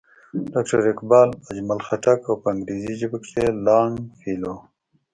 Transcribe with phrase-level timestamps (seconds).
[0.53, 4.55] ډاکټر اقبال، اجمل خټک او پۀ انګريزي ژبه کښې لانګ فيلو